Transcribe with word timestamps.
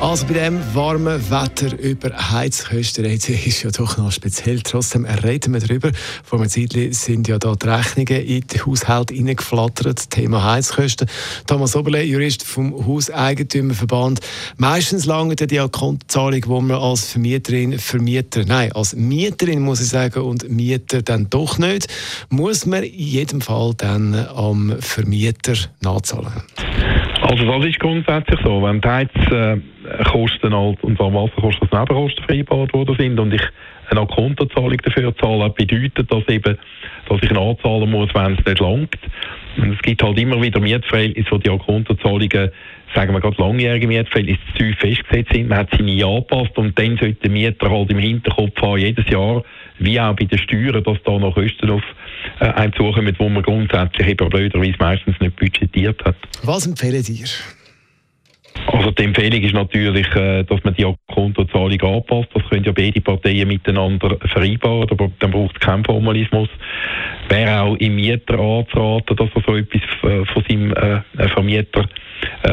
also 0.00 0.26
bei 0.26 0.34
dem 0.34 0.58
warmen 0.74 1.30
Wetter 1.30 1.78
über 1.78 2.10
Heizkosten 2.30 3.04
reden 3.04 3.34
ist 3.34 3.62
ja 3.62 3.70
doch 3.70 3.98
noch 3.98 4.10
speziell. 4.10 4.60
Trotzdem 4.60 5.04
reden 5.04 5.52
wir 5.52 5.60
darüber. 5.60 5.90
Vor 6.24 6.38
einer 6.38 6.48
Zeit 6.48 6.72
sind 6.90 7.28
ja 7.28 7.38
da 7.38 7.54
die 7.54 7.68
Rechnungen 7.68 8.24
in 8.24 8.40
den 8.40 8.66
Haushalt 8.66 9.10
hineingeflattert. 9.10 10.10
Thema 10.10 10.42
Heizkosten. 10.42 11.08
Thomas 11.46 11.76
Oberle, 11.76 12.02
Jurist 12.02 12.44
vom 12.44 12.86
Hauseigentümerverband. 12.86 14.20
Meistens 14.56 15.06
lange 15.06 15.36
die 15.36 15.58
Kontozahlung, 15.70 16.42
wo 16.46 16.60
man 16.60 16.78
als 16.78 17.12
Vermieterin, 17.12 17.78
Vermieter, 17.78 18.44
nein, 18.46 18.72
als 18.72 18.96
Mieterin 18.96 19.60
muss 19.60 19.80
ich 19.80 19.88
sagen 19.88 20.22
und 20.22 20.48
Mieter 20.50 21.02
dann 21.02 21.28
doch 21.28 21.58
nicht, 21.58 21.88
muss 22.30 22.64
man 22.64 22.84
in 22.84 22.92
jedem 22.92 23.40
Fall 23.40 23.74
dann 23.76 24.14
am 24.14 24.76
Vermieter 24.80 25.54
nachzahlen. 25.80 26.42
Also 27.22 27.44
das 27.44 27.64
ist 27.66 27.78
grundsätzlich 27.78 28.40
so. 28.42 28.62
Wenn 28.62 28.80
die 28.80 28.88
Heizkosten 30.00 30.54
halt, 30.54 30.82
und 30.82 30.96
zwar 30.96 31.12
Wasserkosten 31.12 31.68
als 31.70 31.72
Nebenkosten 31.72 32.24
vereinbart 32.24 32.72
worden 32.72 32.96
sind 32.98 33.20
und 33.20 33.34
ich 33.34 33.42
eine 33.90 34.06
Kontozahlung 34.06 34.76
dafür 34.76 35.14
zahle, 35.16 35.50
bedeutet 35.50 36.12
das 36.12 36.22
eben, 36.28 36.56
dass 37.08 37.22
ich 37.22 37.30
nachzahlen 37.30 37.90
muss, 37.90 38.14
wenn 38.14 38.38
es 38.38 38.46
nicht 38.46 38.60
langt. 38.60 38.98
Und 39.56 39.72
es 39.74 39.82
gibt 39.82 40.02
halt 40.02 40.18
immer 40.18 40.40
wieder 40.40 40.60
Mietverhältnisse, 40.60 41.30
wo 41.30 41.38
die 41.38 41.48
Kontozahlungen, 41.48 42.50
sagen 42.94 43.12
wir 43.12 43.20
gerade 43.20 43.42
langjährige 43.42 43.88
Mietverhältnisse, 43.88 44.40
zu 44.52 44.58
tief 44.58 44.78
festgesetzt 44.78 45.32
sind. 45.32 45.48
Man 45.48 45.58
hat 45.58 45.70
sie 45.76 45.82
nie 45.82 46.04
angepasst 46.04 46.56
und 46.56 46.78
dann 46.78 46.98
sollte 46.98 47.14
der 47.14 47.30
Mieter 47.30 47.68
halt 47.68 47.90
im 47.90 47.98
Hinterkopf 47.98 48.62
haben, 48.62 48.78
jedes 48.78 49.08
Jahr, 49.08 49.42
wie 49.80 50.00
auch 50.00 50.14
bei 50.14 50.24
den 50.24 50.38
Steuern, 50.38 50.84
dass 50.84 50.98
da 51.04 51.18
noch 51.18 51.34
Kosten 51.34 51.70
auf 51.70 51.82
äh, 52.38 52.44
einem 52.44 52.72
zukommen, 52.74 53.14
wo 53.18 53.28
man 53.28 53.42
grundsätzlich 53.42 54.06
eben 54.06 54.28
blöderweise 54.28 54.76
meistens 54.78 55.18
nicht 55.20 55.34
budgetiert 55.36 56.04
hat. 56.04 56.16
Was 56.44 56.66
empfehlen 56.66 57.02
Sie? 57.02 57.24
Also 58.66 58.90
die 58.90 59.04
Empfehlung 59.04 59.42
ist 59.42 59.54
natürlich, 59.54 60.06
äh, 60.14 60.44
dass 60.44 60.62
man 60.64 60.74
die 60.74 60.86
Kontozahlung 61.12 61.80
anpasst. 61.82 62.28
Das 62.34 62.48
können 62.48 62.64
ja 62.64 62.72
beide 62.72 63.00
Parteien 63.00 63.48
miteinander 63.48 64.16
vereinbaren, 64.26 64.88
aber 64.90 65.10
dann 65.18 65.30
braucht 65.30 65.56
es 65.56 65.60
keinen 65.60 65.84
Formalismus. 65.84 66.48
Wäre 67.28 67.62
auch 67.62 67.76
im 67.76 67.96
Mieter 67.96 68.38
anzuraten, 68.38 69.16
dass 69.16 69.28
er 69.34 69.42
so 69.46 69.56
etwas 69.56 69.82
äh, 70.02 70.24
von 70.26 70.44
seinem 70.48 70.72
äh, 70.72 71.28
Vermieter 71.28 71.88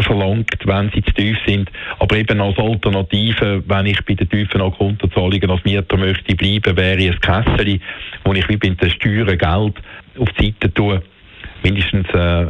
verlangt, 0.00 0.56
wenn 0.64 0.90
sie 0.94 1.02
zu 1.02 1.12
tief 1.12 1.36
sind. 1.46 1.70
Aber 1.98 2.16
eben 2.16 2.40
als 2.40 2.58
Alternative, 2.58 3.62
wenn 3.66 3.86
ich 3.86 4.04
bei 4.04 4.14
den 4.14 4.28
tiefen 4.28 4.60
Kontozahlungen 4.60 5.50
als 5.50 5.64
Mieter 5.64 5.96
möchte 5.96 6.36
bleiben, 6.36 6.76
wäre 6.76 6.98
ein 6.98 7.20
Kessel, 7.20 7.80
wo 8.24 8.32
ich 8.34 8.48
wie 8.48 8.56
bei 8.56 8.68
den 8.68 8.90
Steuern 8.90 9.38
Geld 9.38 9.74
auf 10.18 10.28
die 10.38 10.46
Seite 10.46 10.72
tue 10.72 11.02
mindestens 11.62 12.06
äh, 12.14 12.46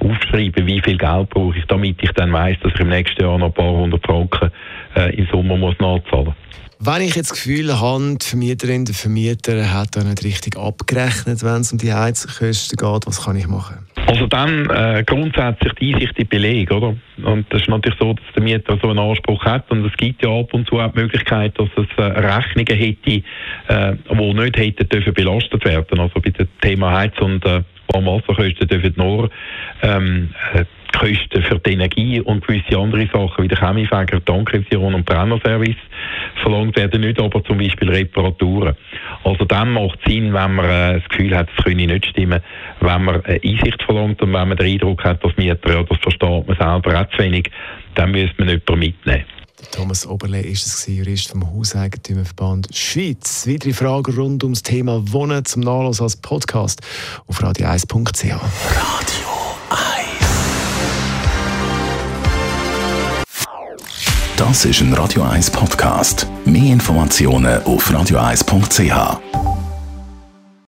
aufschreiben, 0.00 0.66
wie 0.66 0.80
viel 0.80 0.98
Geld 0.98 1.30
brauche 1.30 1.58
ich, 1.58 1.64
damit 1.66 2.02
ich 2.02 2.10
dann 2.12 2.32
weiß, 2.32 2.56
dass 2.62 2.72
ich 2.72 2.80
im 2.80 2.88
nächsten 2.88 3.22
Jahr 3.22 3.38
noch 3.38 3.46
ein 3.46 3.52
paar 3.52 3.72
hundert 3.72 4.04
Franken 4.04 4.50
äh, 4.96 5.14
im 5.16 5.26
Sommer 5.26 5.56
muss 5.56 5.74
nachzahlen 5.78 6.26
muss. 6.26 6.34
Wenn 6.80 7.02
ich 7.02 7.14
jetzt 7.14 7.30
das 7.30 7.42
Gefühl 7.42 7.80
habe, 7.80 8.16
die 8.20 8.26
Vermieterin, 8.26 8.84
der 8.84 8.94
Vermieter 8.94 9.72
hat 9.72 9.96
da 9.96 10.04
nicht 10.04 10.22
richtig 10.22 10.58
abgerechnet, 10.58 11.42
wenn 11.42 11.62
es 11.62 11.72
um 11.72 11.78
die 11.78 11.92
Heizkosten 11.92 12.76
geht, 12.76 13.06
was 13.06 13.24
kann 13.24 13.36
ich 13.36 13.46
machen? 13.46 13.86
Also 14.06 14.26
dann 14.26 14.68
äh, 14.68 15.02
grundsätzlich 15.06 15.72
die 15.80 15.94
Einsicht 15.94 16.18
in 16.18 16.28
Beleg, 16.28 16.70
oder? 16.70 16.94
Und 17.24 17.46
das 17.48 17.62
ist 17.62 17.68
natürlich 17.68 17.98
so, 17.98 18.12
dass 18.12 18.24
der 18.34 18.42
Mieter 18.42 18.78
so 18.82 18.90
einen 18.90 18.98
Anspruch 18.98 19.42
hat 19.44 19.70
und 19.70 19.86
es 19.86 19.96
gibt 19.96 20.22
ja 20.22 20.28
ab 20.28 20.52
und 20.52 20.68
zu 20.68 20.78
auch 20.78 20.92
die 20.92 21.00
Möglichkeit, 21.00 21.58
dass 21.58 21.68
es 21.76 21.86
äh, 21.96 22.02
Rechnungen 22.02 22.76
hätte, 22.76 23.22
äh, 23.68 23.96
die 24.10 24.34
nicht 24.34 24.58
hätten 24.58 24.88
dürfen 24.88 25.14
belastet 25.14 25.64
werden. 25.64 26.00
Also 26.00 26.20
bei 26.20 26.30
dem 26.30 26.48
Thema 26.60 26.92
Heiz 26.92 27.18
und 27.18 27.46
äh, 27.46 27.62
Wasserkosten 28.02 28.68
dürfen 28.68 28.94
nur 28.96 29.30
ähm, 29.82 30.30
äh, 30.54 30.64
Kosten 30.98 31.42
für 31.42 31.58
die 31.58 31.72
Energie 31.72 32.20
und 32.20 32.46
gewisse 32.46 32.78
andere 32.78 33.08
Sachen 33.12 33.44
wie 33.44 33.48
der 33.48 33.58
Chemiefäger, 33.58 34.24
Tankrevision 34.24 34.94
und 34.94 35.04
Brennerservice 35.04 35.76
verlangt 36.42 36.76
werden, 36.76 37.00
nicht 37.00 37.20
aber 37.20 37.42
zum 37.44 37.58
Beispiel 37.58 37.90
Reparaturen. 37.90 38.76
Also 39.24 39.44
dann 39.44 39.72
macht 39.72 39.98
es 40.04 40.12
Sinn, 40.12 40.32
wenn 40.32 40.54
man 40.54 40.64
äh, 40.64 41.00
das 41.00 41.08
Gefühl 41.08 41.36
hat, 41.36 41.48
es 41.56 41.64
könne 41.64 41.86
nicht 41.86 42.06
stimmen, 42.06 42.40
wenn 42.80 43.04
man 43.04 43.24
äh, 43.24 43.40
Einsicht 43.44 43.82
verlangt 43.82 44.22
und 44.22 44.32
wenn 44.32 44.48
man 44.48 44.56
den 44.56 44.72
Eindruck 44.72 45.04
hat, 45.04 45.24
dass 45.24 45.36
Mieter, 45.36 45.72
ja, 45.72 45.82
das 45.82 45.98
versteht 45.98 46.46
man 46.46 46.56
selber 46.56 47.00
auch 47.00 47.08
zu 47.10 47.18
wenig, 47.18 47.50
dann 47.94 48.12
müsste 48.12 48.34
man 48.38 48.48
jemanden 48.48 48.78
mitnehmen. 48.78 49.24
Thomas 49.70 50.06
Oberle 50.06 50.40
ist 50.40 50.66
es, 50.66 50.86
Jurist 50.86 51.28
vom 51.28 51.46
Hauseigentümerverband 51.52 52.68
Schweiz. 52.74 53.46
Weitere 53.46 53.72
Fragen 53.72 54.14
rund 54.14 54.42
ums 54.44 54.62
Thema 54.62 55.00
Wohnen 55.12 55.44
zum 55.44 55.62
Nachlass 55.62 56.00
als 56.00 56.16
Podcast 56.16 56.80
auf 57.26 57.40
radio1.ch. 57.40 58.24
Radio 58.24 58.40
1 59.70 59.84
Das 64.36 64.64
ist 64.64 64.80
ein 64.80 64.92
Radio 64.94 65.22
1 65.22 65.50
Podcast. 65.50 66.26
Mehr 66.44 66.72
Informationen 66.72 67.62
auf 67.64 67.90
radio1.ch. 67.90 69.53